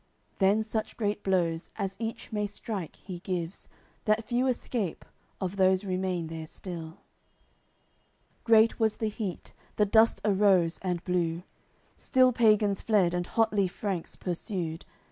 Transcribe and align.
Then 0.39 0.63
such 0.63 0.97
great 0.97 1.21
blows, 1.21 1.69
as 1.75 1.95
each 1.99 2.31
may 2.31 2.47
strike, 2.47 2.95
he 2.95 3.19
gives 3.19 3.69
That 4.05 4.23
few 4.23 4.47
escape, 4.47 5.05
of 5.39 5.57
those 5.57 5.83
remain 5.83 6.25
there 6.25 6.47
still. 6.47 7.01
CCLXIV 8.43 8.43
Great 8.45 8.79
was 8.79 8.97
the 8.97 9.09
heat, 9.09 9.53
the 9.75 9.85
dust 9.85 10.19
arose 10.25 10.79
and 10.81 11.03
blew; 11.03 11.43
Still 11.97 12.33
pagans 12.33 12.81
fled, 12.81 13.13
and 13.13 13.27
hotly 13.27 13.67
Franks 13.67 14.15
pursued. 14.15 14.85